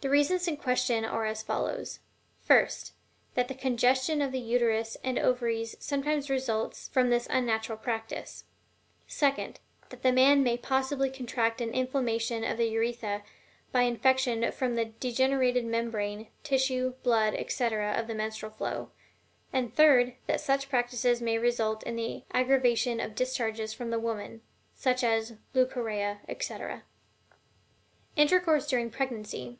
[0.00, 1.98] The reasons in question are as follows:
[2.40, 2.92] first,
[3.34, 8.44] that congestion of the Uterus and Ovaries sometimes results from this unnatural practice;
[9.08, 9.58] second,
[9.88, 13.24] that the man may possibly contract an inflammation of the urethra
[13.72, 18.92] by infection from the degenerated membrane, tissue, blood, etc., of the menstrual flow;
[19.52, 24.42] and third, that such practices may result in the aggravation of discharges from the woman,
[24.76, 26.84] such as leucorrhea, etc.
[28.16, 29.58] INTERCOURSE DURING PREGNANCY.